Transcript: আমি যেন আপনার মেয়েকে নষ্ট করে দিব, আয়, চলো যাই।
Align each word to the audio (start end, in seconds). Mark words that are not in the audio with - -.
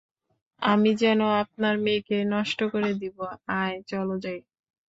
আমি 0.61 0.91
যেন 0.95 1.19
আপনার 1.41 1.75
মেয়েকে 1.77 2.17
নষ্ট 2.33 2.59
করে 2.73 2.91
দিব, 2.93 3.17
আয়, 3.53 3.77
চলো 3.87 4.15
যাই। 4.23 4.39